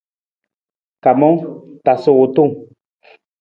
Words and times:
Kamang, 1.03 1.37
tasa 1.83 2.11
wutung. 2.17 2.51